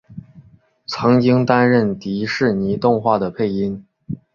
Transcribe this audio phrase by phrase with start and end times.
[0.87, 3.85] 曾经担任迪士尼动画的配音。